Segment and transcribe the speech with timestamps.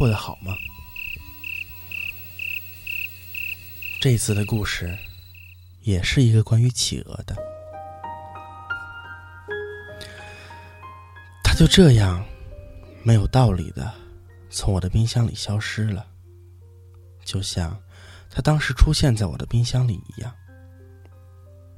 [0.00, 0.56] 过得好吗？
[4.00, 4.96] 这次的故事
[5.82, 7.36] 也是一个关于企鹅的。
[11.44, 12.24] 它就这样
[13.02, 13.92] 没有道理的
[14.48, 16.06] 从我的冰箱里消失了，
[17.22, 17.78] 就像
[18.30, 20.34] 它当时出现在我的冰箱里一样。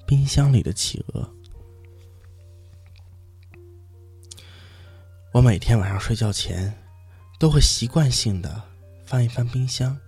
[0.07, 1.29] 冰箱里的企鹅。
[5.33, 6.73] 我每天晚上睡觉前
[7.43, 8.63] 都会习惯性的
[9.05, 9.99] 翻一翻冰箱。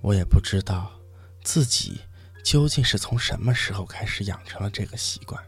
[0.00, 0.92] 我也不知道
[1.42, 2.00] 自己
[2.44, 5.42] 究竟是从什么时候开始养成了这个习惯。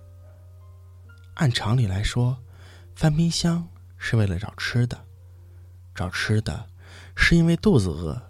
[1.34, 2.36] 按常理来说，
[2.96, 5.00] 翻冰箱是为了找吃的，
[5.94, 6.68] 找吃的
[7.14, 8.20] 是因为肚子饿。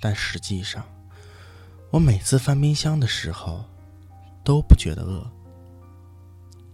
[0.00, 0.82] 但实际上，
[1.90, 3.62] 我每次翻冰箱的时候
[4.42, 5.30] 都不觉得饿，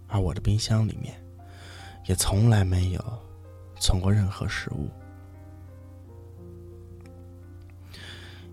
[0.07, 1.21] 而我的冰箱里面
[2.05, 3.26] 也从来没有
[3.79, 4.91] 存过任何食物。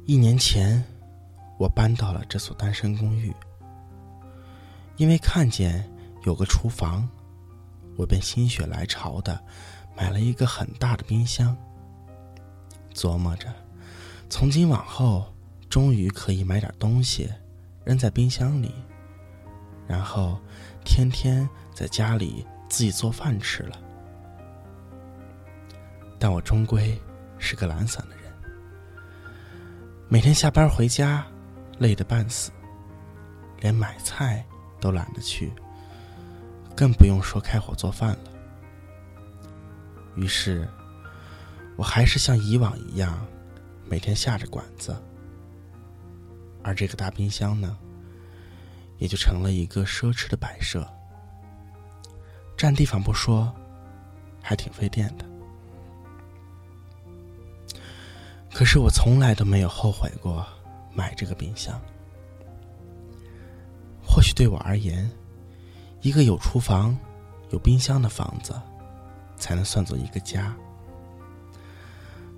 [0.06, 0.84] 一年前，
[1.58, 3.34] 我搬到了这所单身公寓。
[4.98, 5.90] 因为看见
[6.24, 7.10] 有个厨房，
[7.98, 9.44] 我便心血来潮的
[9.98, 11.56] 买了一个很大的冰箱。
[12.94, 13.52] 琢磨着，
[14.30, 15.26] 从今往后，
[15.68, 17.28] 终于可以买点东西
[17.84, 18.72] 扔在冰箱里，
[19.88, 20.40] 然后
[20.86, 23.80] 天天在家里自己做饭吃了。
[26.20, 27.00] 但我终归
[27.38, 28.24] 是个懒散的人。
[30.08, 31.26] 每天下班回家，
[31.80, 32.52] 累得半死，
[33.60, 34.46] 连买菜
[34.80, 35.52] 都懒得去，
[36.76, 38.32] 更不用说开火做饭了。
[40.16, 40.68] 于是，
[41.76, 43.26] 我还是像以往一样，
[43.86, 44.96] 每天下着馆子，
[46.64, 47.76] 而这个大冰箱呢，
[49.00, 50.88] 也就成了一个奢侈的摆设，
[52.56, 53.52] 占地方不说，
[54.42, 55.26] 还挺费电的。
[58.54, 60.46] 可是我从来都没有后悔过
[60.94, 61.82] 买这个冰箱。
[64.06, 65.10] 或许对我而言，
[66.02, 66.96] 一个有厨房、
[67.50, 68.54] 有冰箱的房子，
[69.36, 70.56] 才能算作一个家。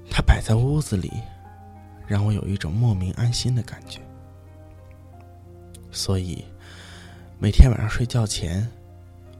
[0.09, 1.11] 它摆在屋子里，
[2.07, 3.99] 让我有一种莫名安心的感觉。
[5.91, 6.45] 所以，
[7.39, 8.65] 每天晚上睡觉前，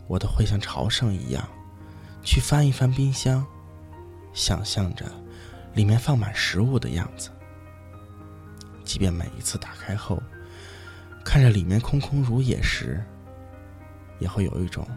[0.08, 1.48] 我都会像朝圣一样，
[2.22, 3.46] 去翻一翻冰箱，
[4.34, 5.06] 想象着。
[5.76, 7.30] 里面放满食物的样子，
[8.86, 10.24] 即便每一次打开后，
[11.24, 13.04] 看着里面空空如也时，
[14.20, 14.88] 也会有一种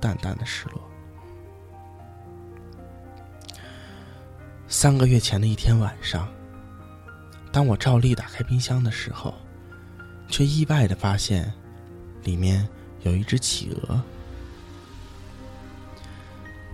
[0.00, 0.82] 淡淡的失落。
[4.66, 6.28] 三个月前的一天晚上，
[7.52, 9.32] 当我照例打开冰箱的时候，
[10.28, 11.50] 却意外的发现，
[12.24, 12.68] 里面
[13.02, 14.02] 有一只企鹅。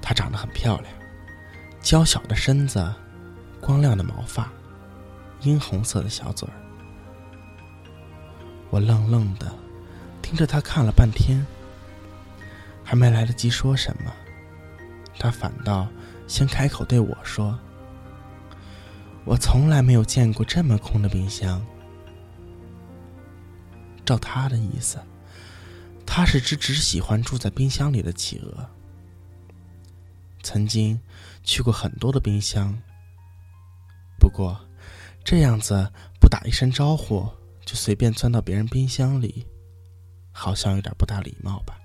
[0.01, 0.93] 它长得很漂亮，
[1.83, 2.93] 娇小的身子。
[3.65, 4.53] 光亮的毛发，
[5.41, 6.55] 殷红色的小嘴儿。
[8.69, 9.51] 我愣愣的
[10.21, 11.43] 听着他看了半天，
[12.85, 14.13] 还没来得及说什么，
[15.19, 15.89] 他反倒
[16.29, 17.59] 先开口对我说
[19.25, 21.65] ：“我从来没有见过这么空的冰箱。”
[24.05, 24.99] 照他的意思，
[26.05, 28.69] 他是只只喜欢住在冰箱里的企鹅。
[30.43, 31.01] 曾经
[31.43, 32.79] 去过很多的冰箱。
[34.19, 34.59] 不过，
[35.25, 37.29] 这样子不打一声招呼
[37.65, 39.47] 就随便钻到别人冰箱里，
[40.33, 41.79] 好像有点不大礼貌吧？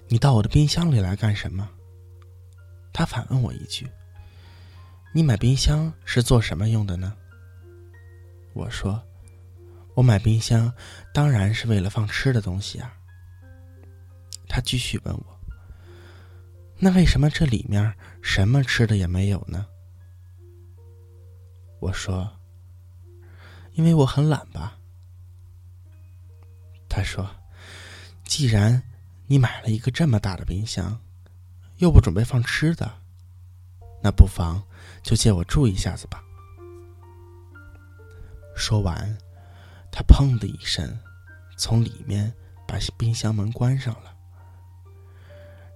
[0.08, 1.70] 你到我的冰箱里来干什么？”
[2.94, 3.90] 他反问我一句
[5.14, 7.16] ：“你买冰箱是做什么用的呢？”
[8.54, 9.02] 我说
[9.94, 10.74] ：“我买冰箱
[11.14, 12.94] 当然是为了放吃的东西啊。”
[14.48, 15.41] 他继续问我。
[16.84, 17.94] 那为什么这里面
[18.24, 19.68] 什么吃的也没有呢？
[21.80, 22.40] 我说
[23.74, 24.80] ：“因为我很懒吧。”
[26.90, 27.30] 他说
[28.26, 28.82] ：“既然
[29.28, 31.00] 你买了一个这么大的冰箱，
[31.78, 32.92] 又不准备放吃的，
[34.02, 34.64] 那不妨
[35.04, 36.24] 就借我住一下子吧。”
[38.58, 39.16] 说完，
[39.92, 40.98] 他砰的一声
[41.58, 42.34] 从里面
[42.68, 44.16] 把冰箱门关上了。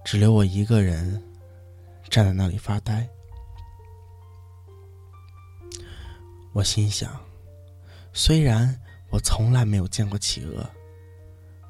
[0.06, 1.20] 只留我一个人
[2.08, 3.08] 站在那里发呆。
[6.52, 7.20] 我心想，
[8.12, 8.80] 虽然
[9.10, 10.64] 我从来没有见过企鹅，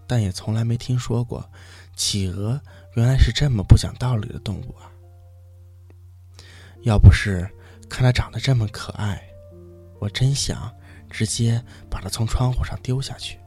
[0.06, 1.50] 但也从来没听说过
[1.94, 2.60] 企鹅
[2.94, 4.92] 原来是这么不讲道理的动物啊！
[6.82, 7.50] 要不是
[7.88, 9.26] 看它长得这么可爱，
[9.98, 10.70] 我真想
[11.08, 13.40] 直接把它从窗户上丢下去。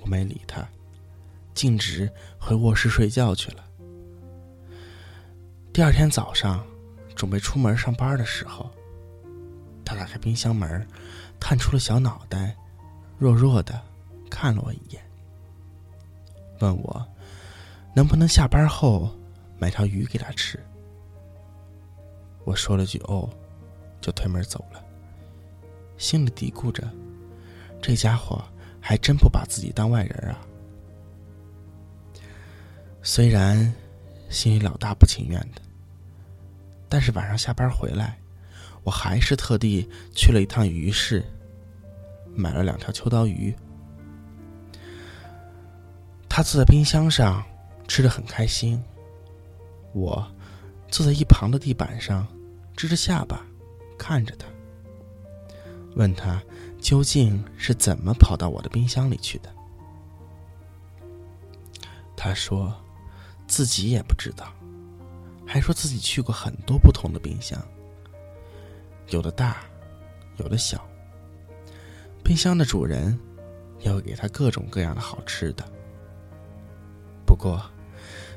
[0.00, 0.64] 我没理他。
[1.60, 3.62] 径直回卧室睡觉去了。
[5.74, 6.64] 第二天早上，
[7.14, 8.70] 准备出门上班的时候，
[9.84, 10.88] 他打开冰箱门，
[11.38, 12.56] 探出了小脑袋，
[13.18, 13.78] 弱弱的
[14.30, 15.02] 看了我一眼，
[16.60, 17.06] 问我
[17.94, 19.14] 能不能下班后
[19.58, 20.58] 买条鱼给他吃。
[22.44, 23.28] 我说了句“哦”，
[24.00, 24.82] 就推门走了，
[25.98, 26.88] 心里嘀咕着：
[27.82, 28.42] 这家伙
[28.80, 30.40] 还真不把自己当外人啊。
[33.02, 33.72] 虽然
[34.28, 35.62] 心里老大不情愿的，
[36.88, 38.18] 但是晚上下班回来，
[38.84, 41.24] 我还是特地去了一趟鱼市，
[42.34, 43.56] 买了两条秋刀鱼。
[46.28, 47.42] 他坐在冰箱上，
[47.88, 48.80] 吃的很开心。
[49.92, 50.30] 我
[50.88, 52.26] 坐在一旁的地板上，
[52.76, 53.44] 支着下巴
[53.98, 54.46] 看着他，
[55.96, 56.40] 问他
[56.80, 59.50] 究竟是怎么跑到我的冰箱里去的。
[62.14, 62.72] 他说。
[63.50, 64.46] 自己也不知道，
[65.44, 67.60] 还说自己去过很多不同的冰箱，
[69.08, 69.56] 有的大，
[70.36, 70.86] 有的小。
[72.22, 73.18] 冰箱的主人
[73.80, 75.64] 也会给他各种各样的好吃的。
[77.26, 77.60] 不过，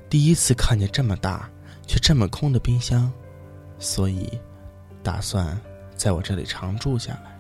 [0.10, 1.48] 第一次看见这么大
[1.86, 3.14] 却这么空的冰箱，
[3.78, 4.42] 所以
[5.04, 5.56] 打算
[5.96, 7.40] 在我这里常住下来。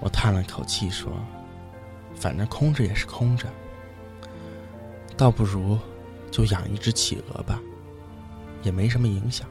[0.00, 1.10] 我叹了口气说
[2.14, 3.48] ：“反正空着也是空着。”
[5.16, 5.78] 倒不如
[6.30, 7.60] 就养一只企鹅吧，
[8.62, 9.48] 也没什么影响。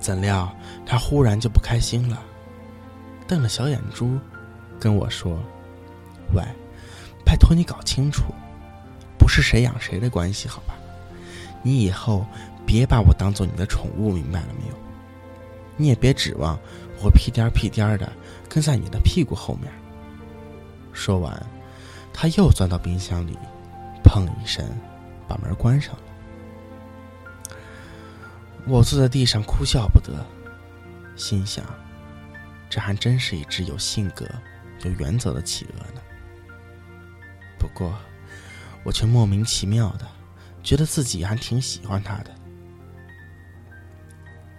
[0.00, 0.52] 怎料
[0.84, 2.22] 他忽然就不开心了，
[3.26, 4.18] 瞪着小眼珠
[4.78, 5.38] 跟我说
[6.34, 6.42] ：“喂，
[7.24, 8.24] 拜托你搞清楚，
[9.16, 10.74] 不是谁养谁的关系，好吧？
[11.62, 12.26] 你以后
[12.66, 14.74] 别把我当做你的宠物，明白了没有？
[15.76, 16.58] 你也别指望
[17.00, 18.12] 我屁颠屁颠的
[18.48, 19.72] 跟在你的屁股后面。”
[20.92, 21.34] 说完。
[22.16, 23.36] 他又钻到冰箱里，
[24.04, 24.64] 砰一声，
[25.28, 26.00] 把门关上了。
[28.66, 30.24] 我坐在地上哭笑不得，
[31.16, 31.62] 心想：
[32.70, 34.24] 这还真是一只有性格、
[34.84, 36.00] 有原则的企鹅呢。
[37.58, 37.92] 不过，
[38.84, 40.06] 我却莫名其妙的
[40.62, 42.30] 觉得自己还挺喜欢它的。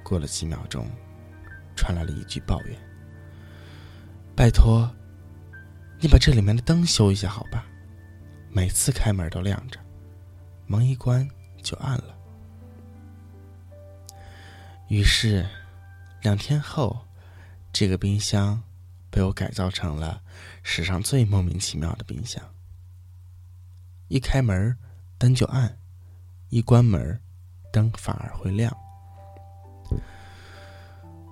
[0.04, 0.88] 过了几秒钟，
[1.75, 2.78] 传来了一句抱怨
[4.36, 4.88] ：“拜托。”
[6.00, 7.66] 你把这里面的灯修一下，好吧？
[8.52, 9.80] 每次开门都亮着，
[10.68, 11.28] 门一关
[11.64, 12.16] 就暗了。
[14.88, 15.46] 于是，
[16.22, 17.06] 两天后，
[17.74, 18.62] 这个冰箱
[19.10, 20.22] 被我改造成了
[20.64, 22.42] 史上最莫名其妙的冰箱。
[24.08, 24.78] 一开门，
[25.18, 25.68] 灯就暗；
[26.50, 27.20] 一关门，
[27.74, 28.76] 灯反而会亮。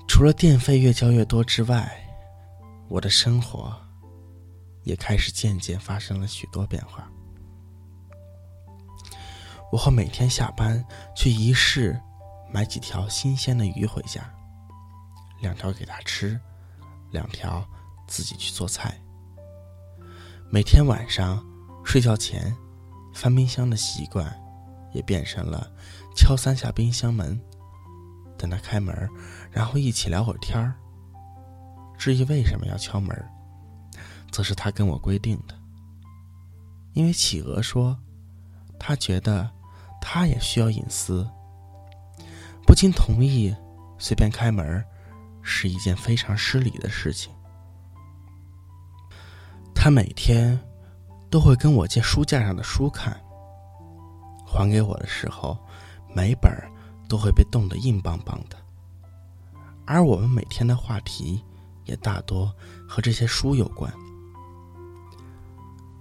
[0.07, 2.03] 除了电费越交越多之外，
[2.87, 3.79] 我的生活。
[4.83, 7.09] 也开始渐渐发生了许多变化。
[9.71, 10.85] 我会每天下班
[11.15, 11.99] 去集市
[12.51, 14.21] 买几条新鲜的鱼回家，
[15.41, 16.39] 两条给他吃，
[17.11, 17.65] 两条
[18.07, 18.95] 自己去做菜。
[20.51, 21.43] 每天晚上
[21.83, 22.55] 睡觉前
[23.15, 24.31] 翻冰箱的习惯，
[24.93, 25.71] 也变成了
[26.15, 27.41] 敲三下冰箱门，
[28.37, 29.09] 等他开门，
[29.49, 30.75] 然后一起聊会儿天儿。
[31.97, 33.32] 至于为什么要敲门？
[34.33, 35.55] 则是他跟我规定的，
[36.93, 37.95] 因为企鹅说，
[38.79, 39.47] 他觉得
[40.01, 41.29] 他也需要隐私，
[42.65, 43.55] 不经同意
[43.99, 44.83] 随便开门
[45.43, 47.31] 是一件非常失礼的事情。
[49.75, 50.59] 他每天
[51.29, 53.15] 都会跟我借书架上的书看，
[54.47, 55.55] 还给我的时候，
[56.15, 56.51] 每本
[57.07, 58.57] 都会被冻得硬邦邦的，
[59.85, 61.43] 而我们每天的话题
[61.85, 62.51] 也大多
[62.87, 63.93] 和这些书有关。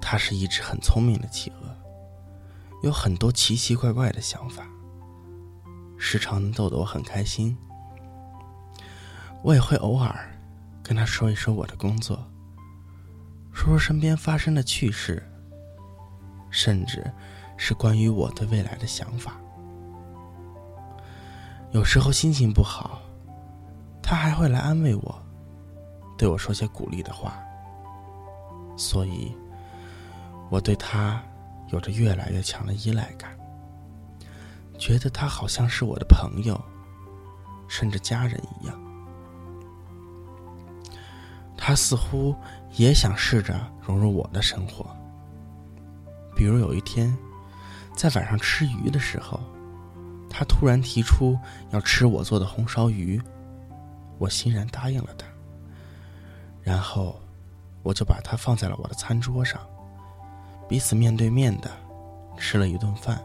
[0.04, 1.74] 它是一只很聪明的企鹅，
[2.82, 4.66] 有很多奇奇怪怪的想法，
[5.96, 7.56] 时常能逗得我很开心。
[9.42, 10.28] 我也会偶尔
[10.82, 12.18] 跟他说一说我的工作，
[13.52, 15.22] 说说身边发生的趣事，
[16.50, 17.10] 甚至
[17.56, 19.40] 是关于我对未来的想法。
[21.70, 23.00] 有时候心情不好，
[24.02, 25.22] 他还会来安慰我，
[26.18, 27.40] 对我说些鼓励的话。
[28.76, 29.34] 所以。
[30.52, 31.18] 我对他
[31.68, 33.34] 有着越来越强的依赖感，
[34.78, 36.62] 觉得他好像是我的朋友，
[37.66, 38.78] 甚至家人一样。
[41.56, 42.36] 他似乎
[42.72, 44.94] 也想试着融入我的生活。
[46.36, 47.16] 比如有一天，
[47.96, 49.40] 在晚上吃鱼的时候，
[50.28, 51.34] 他突然提出
[51.70, 53.18] 要吃我做的红烧鱼，
[54.18, 55.26] 我欣然答应了他。
[56.60, 57.18] 然后，
[57.82, 59.58] 我就把它放在了我的餐桌上，
[60.72, 61.70] 彼此面对面的
[62.38, 63.22] 吃了一顿饭。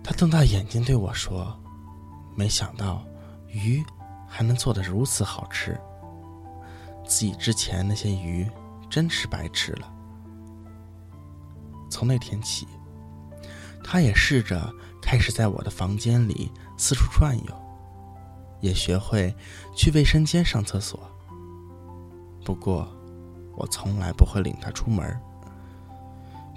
[0.00, 1.60] 他瞪大眼睛对我说
[2.38, 3.04] ：“没想到
[3.48, 3.82] 鱼
[4.28, 5.76] 还能做得如此好吃，
[7.04, 8.48] 自己之前那些鱼
[8.88, 9.92] 真是白吃了。”
[11.90, 12.68] 从那天起，
[13.82, 14.72] 他也试着
[15.02, 16.48] 开始在我的房间里
[16.78, 17.54] 四处转悠，
[18.60, 19.34] 也学会
[19.74, 21.00] 去卫生间上厕所。
[22.44, 22.88] 不过，
[23.56, 25.18] 我从来不会领它出门，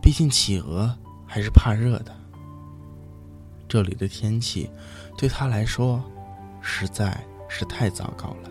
[0.01, 2.15] 毕竟企鹅还是怕热的。
[3.67, 4.69] 这里的天气
[5.17, 6.03] 对它来说
[6.61, 8.49] 实在是太糟糕了。